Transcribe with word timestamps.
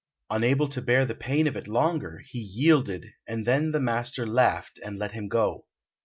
Unable 0.31 0.67
to 0.69 0.81
bear 0.81 1.05
the 1.05 1.13
pain 1.13 1.45
of 1.45 1.55
it 1.55 1.67
longer, 1.67 2.23
he 2.27 2.39
yielded, 2.39 3.13
and 3.27 3.45
then 3.45 3.69
the 3.69 3.79
master 3.79 4.25
laughed 4.25 4.79
and 4.83 4.97
let 4.97 5.11
him 5.11 5.27
go. 5.27 5.67